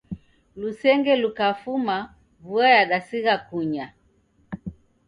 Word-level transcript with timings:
Lusenge 0.59 1.13
lukafuma 1.21 1.97
vua 2.43 2.67
yadasigha 2.75 3.35
kunya 3.47 3.85